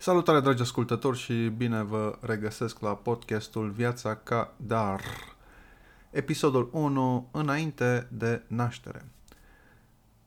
Salutare 0.00 0.40
dragi 0.40 0.62
ascultători 0.62 1.18
și 1.18 1.32
bine 1.34 1.82
vă 1.82 2.18
regăsesc 2.20 2.80
la 2.80 2.94
podcastul 2.94 3.70
Viața 3.70 4.14
ca 4.14 4.54
Dar. 4.56 5.00
Episodul 6.10 6.68
1 6.72 7.28
înainte 7.30 8.08
de 8.10 8.42
naștere. 8.46 9.04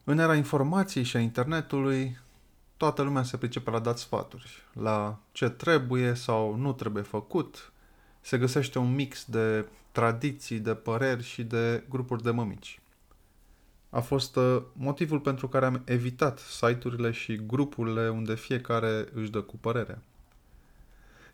În 0.04 0.18
era 0.18 0.36
informației 0.36 1.04
și 1.04 1.18
a 1.18 1.20
internetului, 1.20 2.18
toată 2.78 3.02
lumea 3.02 3.24
se 3.24 3.38
pricepe 3.38 3.70
la 3.70 3.80
dat 3.80 3.98
sfaturi, 3.98 4.64
la 4.74 5.20
ce 5.32 5.50
trebuie 5.50 6.14
sau 6.14 6.56
nu 6.56 6.74
trebuie 6.74 7.04
făcut. 7.04 7.72
Se 8.22 8.38
găsește 8.38 8.80
un 8.80 8.96
mix 8.96 9.26
de 9.26 9.66
tradiții, 9.92 10.60
de 10.60 10.74
păreri 10.74 11.24
și 11.24 11.44
de 11.44 11.84
grupuri 11.90 12.24
de 12.24 12.32
mămici 12.32 12.81
a 13.94 14.00
fost 14.00 14.36
uh, 14.36 14.62
motivul 14.74 15.20
pentru 15.20 15.48
care 15.48 15.66
am 15.66 15.82
evitat 15.86 16.40
site-urile 16.40 17.12
și 17.12 17.46
grupurile 17.46 18.10
unde 18.10 18.36
fiecare 18.36 19.08
își 19.14 19.32
dă 19.32 19.42
cu 19.42 19.58
părerea. 19.58 20.02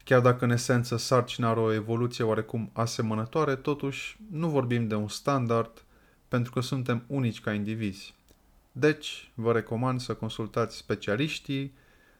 Chiar 0.03 0.21
dacă 0.21 0.45
în 0.45 0.51
esență 0.51 0.97
sarcina 0.97 1.49
are 1.49 1.59
o 1.59 1.73
evoluție 1.73 2.23
oarecum 2.23 2.69
asemănătoare, 2.73 3.55
totuși 3.55 4.17
nu 4.31 4.49
vorbim 4.49 4.87
de 4.87 4.95
un 4.95 5.07
standard 5.07 5.83
pentru 6.27 6.51
că 6.51 6.59
suntem 6.59 7.03
unici 7.07 7.41
ca 7.41 7.53
indivizi. 7.53 8.15
Deci, 8.71 9.31
vă 9.33 9.51
recomand 9.51 9.99
să 9.99 10.13
consultați 10.13 10.77
specialiștii, 10.77 11.73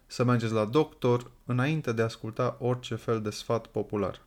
să 0.05 0.23
mergeți 0.23 0.53
la 0.53 0.65
doctor 0.65 1.31
înainte 1.45 1.91
de 1.91 2.01
a 2.01 2.05
asculta 2.05 2.57
orice 2.59 2.95
fel 2.95 3.21
de 3.21 3.29
sfat 3.29 3.67
popular. 3.67 4.21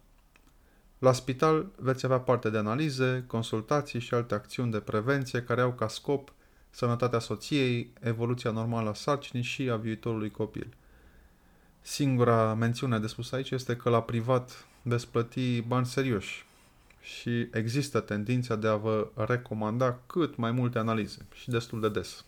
La 1.01 1.13
spital 1.13 1.67
veți 1.77 2.05
avea 2.05 2.19
parte 2.19 2.51
de 2.51 2.59
analize, 2.59 3.25
consultații 3.27 4.01
și 4.01 4.15
alte 4.15 4.35
acțiuni 4.35 4.71
de 4.71 4.81
prevenție 4.81 5.43
care 5.43 5.61
au 5.61 5.73
ca 5.73 5.89
scop 5.89 6.33
sănătatea 6.71 7.19
soției, 7.19 7.93
evoluția 8.01 8.51
normală 8.51 8.89
a 8.89 8.95
sarcinii 8.95 9.43
și 9.43 9.71
a 9.71 9.77
viitorului 9.77 10.31
copil. 10.31 10.75
Singura 11.81 12.55
mențiune 12.55 12.99
de 12.99 13.07
spus 13.07 13.33
aici 13.33 13.51
este 13.51 13.77
că 13.77 13.89
la 13.91 14.03
privat 14.03 14.67
veți 14.83 15.09
plăti 15.09 15.61
bani 15.61 15.87
serioși 15.87 16.47
și 17.01 17.49
există 17.53 18.01
tendința 18.01 18.57
de 18.57 18.69
a 18.69 18.77
vă 18.77 19.09
recomanda 19.15 19.99
cât 20.07 20.37
mai 20.37 20.51
multe 20.51 20.79
analize 20.79 21.27
și 21.35 21.51
destul 21.51 21.81
de 21.81 21.89
des. 21.89 22.25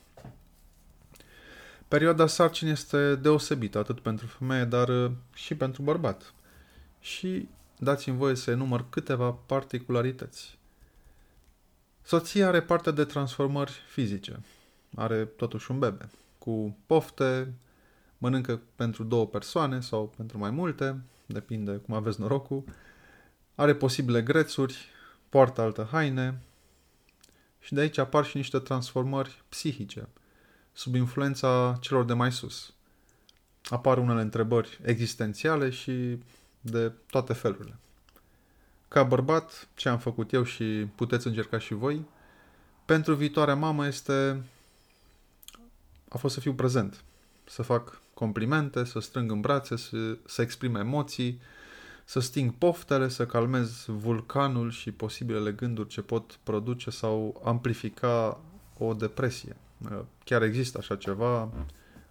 Perioada 1.88 2.26
sarcinii 2.26 2.72
este 2.72 3.14
deosebită 3.14 3.78
atât 3.78 4.00
pentru 4.00 4.26
femeie, 4.26 4.64
dar 4.64 5.10
și 5.34 5.54
pentru 5.54 5.82
bărbat. 5.82 6.34
Și 7.00 7.48
dați-mi 7.78 8.16
voie 8.16 8.34
să 8.34 8.50
enumăr 8.50 8.88
câteva 8.88 9.30
particularități. 9.30 10.58
Soția 12.02 12.48
are 12.48 12.62
parte 12.62 12.90
de 12.90 13.04
transformări 13.04 13.72
fizice. 13.88 14.40
Are 14.94 15.24
totuși 15.24 15.70
un 15.70 15.78
bebe, 15.78 16.10
cu 16.38 16.76
pofte, 16.86 17.52
mănâncă 18.18 18.60
pentru 18.76 19.04
două 19.04 19.26
persoane 19.26 19.80
sau 19.80 20.12
pentru 20.16 20.38
mai 20.38 20.50
multe, 20.50 21.02
depinde 21.26 21.72
cum 21.72 21.94
aveți 21.94 22.20
norocul, 22.20 22.64
are 23.54 23.74
posibile 23.74 24.22
grețuri, 24.22 24.88
poartă 25.28 25.60
alte 25.60 25.86
haine 25.90 26.40
și 27.60 27.74
de 27.74 27.80
aici 27.80 27.98
apar 27.98 28.24
și 28.24 28.36
niște 28.36 28.58
transformări 28.58 29.42
psihice, 29.48 30.08
sub 30.72 30.94
influența 30.94 31.76
celor 31.80 32.04
de 32.04 32.12
mai 32.12 32.32
sus. 32.32 32.72
Apar 33.68 33.98
unele 33.98 34.20
întrebări 34.20 34.80
existențiale 34.82 35.70
și 35.70 36.18
de 36.62 36.92
toate 37.10 37.32
felurile. 37.32 37.76
Ca 38.88 39.02
bărbat, 39.02 39.68
ce 39.74 39.88
am 39.88 39.98
făcut 39.98 40.32
eu 40.32 40.42
și 40.42 40.86
puteți 40.94 41.26
încerca 41.26 41.58
și 41.58 41.74
voi, 41.74 42.06
pentru 42.84 43.14
viitoarea 43.14 43.54
mamă 43.54 43.86
este 43.86 44.42
a 46.08 46.18
fost 46.18 46.34
să 46.34 46.40
fiu 46.40 46.52
prezent, 46.52 47.04
să 47.44 47.62
fac 47.62 48.00
complimente, 48.14 48.84
să 48.84 49.00
strâng 49.00 49.30
în 49.30 49.40
brațe, 49.40 49.76
să, 49.76 50.16
să 50.26 50.42
exprim 50.42 50.74
emoții, 50.74 51.40
să 52.04 52.20
sting 52.20 52.52
poftele, 52.52 53.08
să 53.08 53.26
calmez 53.26 53.84
vulcanul 53.86 54.70
și 54.70 54.90
posibilele 54.90 55.52
gânduri 55.52 55.88
ce 55.88 56.00
pot 56.00 56.38
produce 56.42 56.90
sau 56.90 57.42
amplifica 57.44 58.40
o 58.78 58.94
depresie. 58.94 59.56
Chiar 60.24 60.42
există 60.42 60.78
așa 60.78 60.96
ceva, 60.96 61.50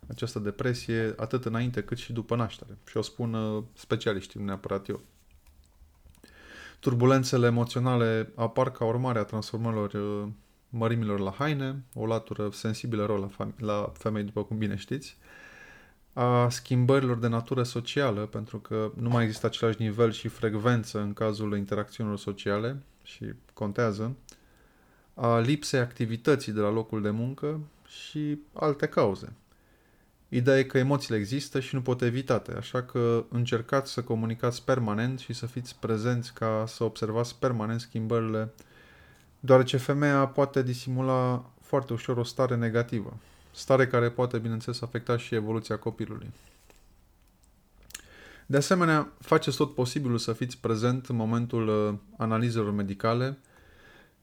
această 0.08 0.40
depresie, 0.40 1.14
atât 1.18 1.46
înainte 1.46 1.84
cât 1.84 1.98
și 1.98 2.14
după 2.14 2.36
naștere. 2.36 2.78
Și 2.90 2.98
o 2.98 3.02
spun 3.02 3.34
uh, 3.34 3.64
specialiștii, 3.74 4.40
nu 4.40 4.46
neapărat 4.46 4.90
eu. 4.90 5.02
Turbulențele 6.80 7.48
emoționale 7.48 8.32
apar 8.36 8.72
ca 8.72 8.86
urmare 8.86 9.20
a 9.20 9.24
transformărilor 9.24 9.94
uh, 9.94 10.28
mărimilor 10.70 11.20
la 11.20 11.32
haine, 11.32 11.84
o 11.94 12.06
latură 12.06 12.50
sensibilă 12.52 13.06
rol 13.06 13.20
la, 13.20 13.28
fam- 13.28 13.56
la 13.58 13.92
femei, 13.94 14.24
după 14.24 14.44
cum 14.44 14.58
bine 14.58 14.76
știți, 14.76 15.18
a 16.14 16.50
schimbărilor 16.50 17.18
de 17.18 17.28
natură 17.28 17.64
socială, 17.64 18.26
pentru 18.26 18.60
că 18.60 18.92
nu 18.96 19.10
mai 19.10 19.24
există 19.24 19.46
același 19.46 19.82
nivel 19.82 20.12
și 20.12 20.28
frecvență 20.28 21.00
în 21.00 21.14
cazul 21.14 21.58
interacțiunilor 21.58 22.18
sociale 22.20 22.84
și 23.04 23.34
contează, 23.54 24.16
a 25.14 25.40
lipsei 25.40 25.80
activității 25.80 26.52
de 26.52 26.60
la 26.60 26.70
locul 26.70 27.02
de 27.02 27.10
muncă 27.10 27.60
și 27.88 28.40
alte 28.54 28.88
cauze. 28.88 29.34
Ideea 30.34 30.58
e 30.58 30.64
că 30.64 30.78
emoțiile 30.78 31.18
există 31.18 31.60
și 31.60 31.76
nu 31.76 31.82
pot 31.82 32.02
evitate, 32.02 32.52
așa 32.52 32.84
că 32.84 33.26
încercați 33.30 33.92
să 33.92 34.02
comunicați 34.02 34.64
permanent 34.64 35.20
și 35.20 35.34
să 35.34 35.46
fiți 35.46 35.76
prezenți 35.80 36.34
ca 36.34 36.64
să 36.68 36.84
observați 36.84 37.40
permanent 37.40 37.80
schimbările, 37.80 38.54
deoarece 39.40 39.78
femeia 39.78 40.28
poate 40.28 40.64
disimula 40.64 41.46
foarte 41.62 41.94
ușor 41.94 42.18
o 42.18 42.24
stare 42.24 42.56
negativă, 42.56 43.18
stare 43.52 43.88
care 43.88 44.10
poate, 44.10 44.38
bineînțeles, 44.38 44.82
afecta 44.82 45.18
și 45.18 45.36
evoluția 45.36 45.78
copilului. 45.78 46.32
De 48.46 48.58
asemenea, 48.58 49.12
faceți 49.20 49.58
tot 49.58 49.74
posibilul 49.74 50.18
să 50.18 50.34
fiți 50.34 50.58
prezent 50.58 51.06
în 51.06 51.16
momentul 51.16 51.68
uh, 51.68 51.94
analizelor 52.18 52.72
medicale, 52.72 53.38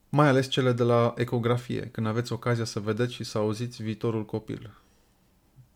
mai 0.08 0.28
ales 0.28 0.48
cele 0.48 0.72
de 0.72 0.82
la 0.82 1.14
ecografie, 1.16 1.80
când 1.80 2.06
aveți 2.06 2.32
ocazia 2.32 2.64
să 2.64 2.80
vedeți 2.80 3.12
și 3.12 3.24
să 3.24 3.38
auziți 3.38 3.82
viitorul 3.82 4.24
copil 4.24 4.70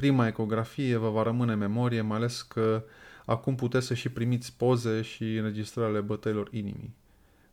prima 0.03 0.27
ecografie 0.27 0.97
vă 0.97 1.11
va 1.11 1.23
rămâne 1.23 1.53
în 1.53 1.59
memorie, 1.59 2.01
mai 2.01 2.17
ales 2.17 2.43
că 2.43 2.85
acum 3.25 3.55
puteți 3.55 3.87
să 3.87 3.95
și 3.95 4.09
primiți 4.09 4.55
poze 4.57 5.03
și 5.03 5.37
înregistrări 5.37 5.89
ale 5.89 6.01
bătăilor 6.01 6.49
inimii. 6.51 6.95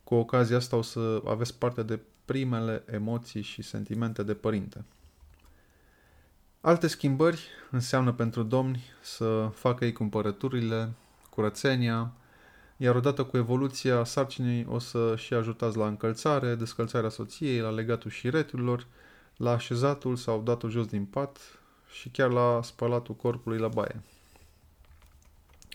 Cu 0.04 0.16
ocazia 0.16 0.58
asta 0.58 0.76
o 0.76 0.82
să 0.82 1.22
aveți 1.26 1.58
parte 1.58 1.84
de 1.84 2.00
primele 2.26 2.84
emoții 2.92 3.42
și 3.42 3.62
sentimente 3.62 4.24
de 4.24 4.34
părinte. 4.34 4.86
Alte 6.62 6.88
schimbări 6.88 7.48
înseamnă 7.72 8.14
pentru 8.14 8.44
domni 8.44 8.84
să 9.02 9.50
facă 9.54 9.86
ei 9.86 9.94
cumpărăturile, 9.94 10.90
curățenia, 11.30 12.14
iar 12.78 12.96
odată 12.96 13.24
cu 13.24 13.38
evoluția 13.38 14.04
sarcinii 14.04 14.66
o 14.70 14.80
să 14.80 15.14
și 15.18 15.34
ajutați 15.34 15.78
la 15.78 15.88
încălțare, 15.88 16.56
descălțarea 16.56 17.10
soției, 17.10 17.60
la 17.60 17.70
legatul 17.70 18.12
șireturilor, 18.12 18.88
la 19.36 19.52
așezatul 19.52 20.16
sau 20.16 20.42
datul 20.42 20.70
jos 20.70 20.86
din 20.86 21.06
pat, 21.06 21.59
și 21.92 22.10
chiar 22.10 22.30
la 22.30 22.60
spălatul 22.64 23.16
corpului 23.16 23.60
la 23.60 23.68
baie. 23.68 24.02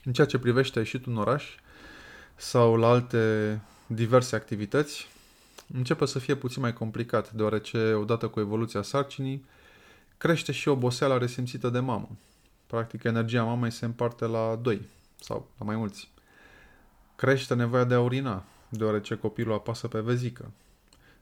În 0.04 0.12
ceea 0.12 0.26
ce 0.26 0.38
privește 0.38 0.78
ieșitul 0.78 1.12
în 1.12 1.18
oraș 1.18 1.44
sau 2.36 2.76
la 2.76 2.88
alte 2.88 3.60
diverse 3.86 4.36
activități, 4.36 5.08
începe 5.74 6.06
să 6.06 6.18
fie 6.18 6.34
puțin 6.34 6.62
mai 6.62 6.72
complicat, 6.72 7.32
deoarece 7.32 7.92
odată 7.92 8.28
cu 8.28 8.40
evoluția 8.40 8.82
sarcinii, 8.82 9.44
crește 10.16 10.52
și 10.52 10.68
oboseala 10.68 11.18
resimțită 11.18 11.68
de 11.68 11.78
mamă. 11.78 12.08
Practic, 12.66 13.02
energia 13.02 13.44
mamei 13.44 13.70
se 13.70 13.84
împarte 13.84 14.24
la 14.24 14.58
doi 14.62 14.80
sau 15.20 15.48
la 15.58 15.64
mai 15.64 15.76
mulți. 15.76 16.10
Crește 17.16 17.54
nevoia 17.54 17.84
de 17.84 17.94
a 17.94 18.00
urina, 18.00 18.44
deoarece 18.68 19.14
copilul 19.14 19.54
apasă 19.54 19.88
pe 19.88 20.00
vezică. 20.00 20.50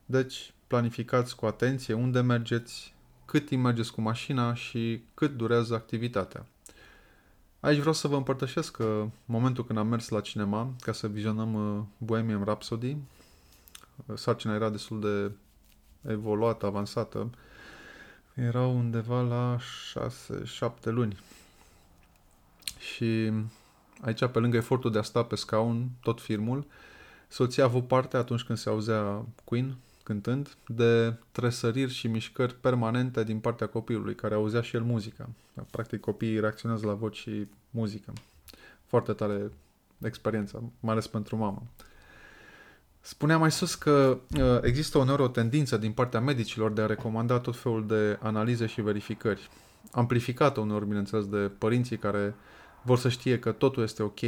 Deci, 0.04 0.52
planificați 0.66 1.36
cu 1.36 1.46
atenție 1.46 1.94
unde 1.94 2.20
mergeți, 2.20 2.94
cât 3.32 3.46
timp 3.46 3.62
mergeți 3.62 3.92
cu 3.92 4.00
mașina 4.00 4.54
și 4.54 5.02
cât 5.14 5.36
durează 5.36 5.74
activitatea. 5.74 6.46
Aici 7.60 7.78
vreau 7.78 7.94
să 7.94 8.08
vă 8.08 8.16
împărtășesc 8.16 8.76
că 8.76 9.06
momentul 9.24 9.64
când 9.64 9.78
am 9.78 9.86
mers 9.86 10.08
la 10.08 10.20
cinema 10.20 10.72
ca 10.80 10.92
să 10.92 11.08
vizionăm 11.08 11.54
uh, 11.54 11.82
Bohemian 11.98 12.44
Rhapsody, 12.44 12.96
sarcina 14.14 14.54
era 14.54 14.68
destul 14.68 15.00
de 15.00 15.32
evoluată, 16.12 16.66
avansată, 16.66 17.30
erau 18.34 18.76
undeva 18.76 19.20
la 19.20 19.58
6-7 20.60 20.70
luni. 20.82 21.18
Și 22.78 23.32
aici, 24.00 24.26
pe 24.26 24.38
lângă 24.38 24.56
efortul 24.56 24.90
de 24.92 24.98
a 24.98 25.02
sta 25.02 25.24
pe 25.24 25.34
scaun, 25.36 25.88
tot 26.00 26.20
filmul, 26.20 26.66
soția 27.28 27.64
a 27.64 27.66
avut 27.66 27.86
parte 27.86 28.16
atunci 28.16 28.42
când 28.42 28.58
se 28.58 28.68
auzea 28.68 29.24
Queen, 29.44 29.76
cântând, 30.02 30.56
de 30.66 31.14
tresăriri 31.32 31.92
și 31.92 32.06
mișcări 32.06 32.54
permanente 32.54 33.24
din 33.24 33.38
partea 33.38 33.66
copilului, 33.66 34.14
care 34.14 34.34
auzea 34.34 34.60
și 34.60 34.76
el 34.76 34.82
muzica. 34.82 35.28
Practic 35.70 36.00
copiii 36.00 36.40
reacționează 36.40 36.86
la 36.86 36.94
voci 36.94 37.16
și 37.16 37.46
muzică. 37.70 38.12
Foarte 38.86 39.12
tare 39.12 39.50
experiență, 39.98 40.62
mai 40.80 40.92
ales 40.92 41.06
pentru 41.06 41.36
mamă. 41.36 41.62
Spunea 43.00 43.38
mai 43.38 43.52
sus 43.52 43.74
că 43.74 44.18
uh, 44.38 44.58
există 44.62 44.98
uneori 44.98 45.22
o 45.22 45.28
tendință 45.28 45.76
din 45.76 45.92
partea 45.92 46.20
medicilor 46.20 46.72
de 46.72 46.80
a 46.80 46.86
recomanda 46.86 47.38
tot 47.38 47.56
felul 47.56 47.86
de 47.86 48.18
analize 48.20 48.66
și 48.66 48.80
verificări. 48.80 49.50
Amplificată 49.92 50.60
uneori, 50.60 50.86
bineînțeles, 50.86 51.26
de 51.26 51.50
părinții 51.58 51.96
care 51.96 52.34
vor 52.82 52.98
să 52.98 53.08
știe 53.08 53.38
că 53.38 53.52
totul 53.52 53.82
este 53.82 54.02
ok. 54.02 54.20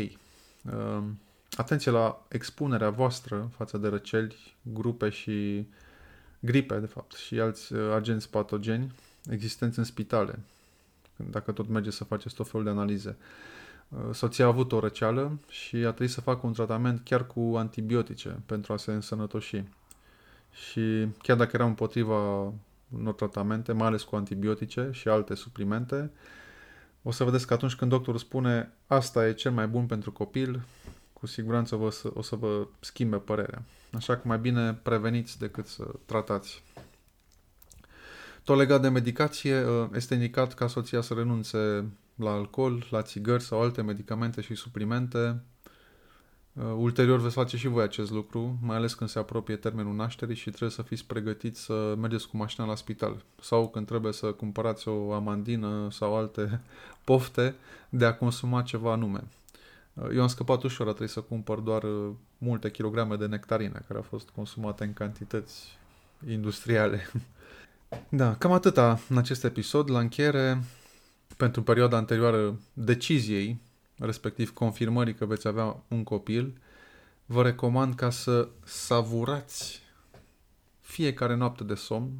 Uh, 1.54 1.60
atenție 1.60 1.90
la 1.90 2.24
expunerea 2.28 2.90
voastră 2.90 3.50
față 3.56 3.78
de 3.78 3.88
răceli, 3.88 4.56
grupe 4.62 5.08
și 5.08 5.66
gripe, 6.40 6.78
de 6.78 6.86
fapt, 6.86 7.12
și 7.12 7.40
alți 7.40 7.72
uh, 7.72 7.92
agenți 7.94 8.30
patogeni 8.30 8.92
existenți 9.30 9.78
în 9.78 9.84
spitale, 9.84 10.38
dacă 11.16 11.52
tot 11.52 11.68
merge 11.68 11.90
să 11.90 12.04
faceți 12.04 12.34
tot 12.34 12.48
felul 12.48 12.64
de 12.64 12.70
analize. 12.70 13.16
Uh, 13.88 13.98
soția 14.12 14.44
a 14.44 14.48
avut 14.48 14.72
o 14.72 14.80
răceală 14.80 15.38
și 15.48 15.76
a 15.76 15.88
trebuit 15.88 16.10
să 16.10 16.20
facă 16.20 16.46
un 16.46 16.52
tratament 16.52 17.00
chiar 17.04 17.26
cu 17.26 17.54
antibiotice 17.56 18.42
pentru 18.46 18.72
a 18.72 18.76
se 18.76 18.92
însănătoși. 18.92 19.64
Și 20.50 21.08
chiar 21.22 21.36
dacă 21.36 21.50
era 21.52 21.64
împotriva 21.64 22.52
unor 22.98 23.14
tratamente, 23.16 23.72
mai 23.72 23.86
ales 23.86 24.02
cu 24.02 24.16
antibiotice 24.16 24.88
și 24.92 25.08
alte 25.08 25.34
suplimente, 25.34 26.10
o 27.02 27.10
să 27.10 27.24
vedeți 27.24 27.46
că 27.46 27.54
atunci 27.54 27.74
când 27.74 27.90
doctorul 27.90 28.20
spune 28.20 28.72
asta 28.86 29.26
e 29.26 29.32
cel 29.32 29.52
mai 29.52 29.66
bun 29.66 29.86
pentru 29.86 30.12
copil, 30.12 30.62
cu 31.24 31.30
siguranță 31.30 31.76
vă, 31.76 32.10
o 32.14 32.22
să 32.22 32.36
vă 32.36 32.66
schimbe 32.80 33.16
părerea. 33.16 33.62
Așa 33.92 34.16
că 34.16 34.22
mai 34.24 34.38
bine 34.38 34.74
preveniți 34.74 35.38
decât 35.38 35.66
să 35.66 35.84
tratați. 36.04 36.62
Tot 38.42 38.56
legat 38.56 38.80
de 38.80 38.88
medicație, 38.88 39.64
ă, 39.66 39.90
este 39.94 40.14
indicat 40.14 40.54
ca 40.54 40.66
soția 40.66 41.00
să 41.00 41.14
renunțe 41.14 41.84
la 42.14 42.30
alcool, 42.30 42.86
la 42.90 43.02
țigări 43.02 43.42
sau 43.42 43.60
alte 43.60 43.82
medicamente 43.82 44.40
și 44.40 44.54
suplimente. 44.54 45.42
Ă, 46.60 46.64
ulterior 46.64 47.20
veți 47.20 47.34
face 47.34 47.56
și 47.56 47.68
voi 47.68 47.82
acest 47.82 48.10
lucru, 48.10 48.58
mai 48.62 48.76
ales 48.76 48.94
când 48.94 49.10
se 49.10 49.18
apropie 49.18 49.56
termenul 49.56 49.94
nașterii 49.94 50.36
și 50.36 50.48
trebuie 50.50 50.70
să 50.70 50.82
fiți 50.82 51.04
pregătiți 51.04 51.60
să 51.60 51.94
mergeți 51.98 52.28
cu 52.28 52.36
mașina 52.36 52.66
la 52.66 52.74
spital 52.74 53.24
sau 53.40 53.68
când 53.68 53.86
trebuie 53.86 54.12
să 54.12 54.26
cumpărați 54.26 54.88
o 54.88 55.12
amandină 55.12 55.88
sau 55.90 56.16
alte 56.16 56.60
pofte 57.04 57.54
de 57.88 58.04
a 58.04 58.14
consuma 58.14 58.62
ceva 58.62 58.92
anume. 58.92 59.24
Eu 60.12 60.20
am 60.20 60.26
scăpat 60.26 60.62
ușor, 60.62 60.86
a 60.86 60.90
trebuit 60.90 61.10
să 61.10 61.20
cumpăr 61.20 61.58
doar 61.58 61.82
uh, 61.82 62.10
multe 62.38 62.70
kilograme 62.70 63.16
de 63.16 63.26
nectarine 63.26 63.82
care 63.86 63.98
au 63.98 64.02
fost 64.02 64.28
consumate 64.28 64.84
în 64.84 64.92
cantități 64.92 65.78
industriale. 66.28 67.10
da, 68.08 68.34
cam 68.34 68.52
atâta 68.52 69.00
în 69.08 69.16
acest 69.18 69.44
episod. 69.44 69.90
La 69.90 69.98
încheiere, 69.98 70.62
pentru 71.36 71.62
perioada 71.62 71.96
anterioară 71.96 72.58
deciziei, 72.72 73.60
respectiv 73.98 74.52
confirmării 74.52 75.14
că 75.14 75.26
veți 75.26 75.46
avea 75.46 75.82
un 75.88 76.02
copil, 76.02 76.58
vă 77.26 77.42
recomand 77.42 77.94
ca 77.94 78.10
să 78.10 78.48
savurați 78.64 79.82
fiecare 80.80 81.34
noapte 81.34 81.64
de 81.64 81.74
somn 81.74 82.10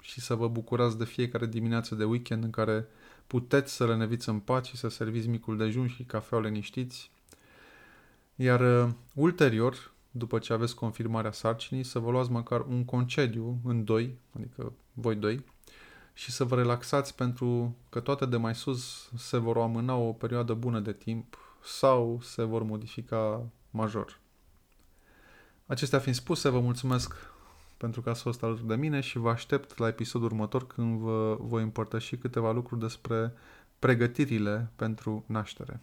și 0.00 0.20
să 0.20 0.34
vă 0.34 0.48
bucurați 0.48 0.98
de 0.98 1.04
fiecare 1.04 1.46
dimineață 1.46 1.94
de 1.94 2.04
weekend 2.04 2.44
în 2.44 2.50
care 2.50 2.86
puteți 3.28 3.72
să 3.72 3.84
răneviți 3.84 4.28
în 4.28 4.38
pace 4.38 4.70
și 4.70 4.76
să 4.76 4.88
serviți 4.88 5.28
micul 5.28 5.56
dejun 5.56 5.88
și 5.88 6.02
cafeaua 6.02 6.44
liniștiți. 6.44 7.10
Iar 8.34 8.60
uh, 8.60 8.92
ulterior, 9.14 9.92
după 10.10 10.38
ce 10.38 10.52
aveți 10.52 10.74
confirmarea 10.74 11.32
sarcinii, 11.32 11.82
să 11.82 11.98
vă 11.98 12.10
luați 12.10 12.30
măcar 12.30 12.60
un 12.60 12.84
concediu 12.84 13.58
în 13.64 13.84
doi, 13.84 14.18
adică 14.36 14.72
voi 14.92 15.14
doi, 15.14 15.44
și 16.12 16.30
să 16.30 16.44
vă 16.44 16.54
relaxați 16.54 17.14
pentru 17.14 17.76
că 17.88 18.00
toate 18.00 18.26
de 18.26 18.36
mai 18.36 18.54
sus 18.54 19.10
se 19.16 19.36
vor 19.36 19.56
amâna 19.56 19.94
o 19.94 20.12
perioadă 20.12 20.54
bună 20.54 20.80
de 20.80 20.92
timp 20.92 21.38
sau 21.64 22.20
se 22.22 22.42
vor 22.42 22.62
modifica 22.62 23.46
major. 23.70 24.20
Acestea 25.66 25.98
fiind 25.98 26.16
spuse, 26.16 26.48
vă 26.48 26.60
mulțumesc 26.60 27.14
pentru 27.78 28.00
că 28.00 28.10
ați 28.10 28.22
fost 28.22 28.42
alături 28.42 28.66
de 28.66 28.76
mine 28.76 29.00
și 29.00 29.18
vă 29.18 29.30
aștept 29.30 29.78
la 29.78 29.86
episodul 29.86 30.26
următor 30.26 30.66
când 30.66 30.98
vă 30.98 31.36
voi 31.40 31.62
împărtăși 31.62 32.16
câteva 32.16 32.52
lucruri 32.52 32.80
despre 32.80 33.32
pregătirile 33.78 34.70
pentru 34.76 35.24
naștere. 35.26 35.80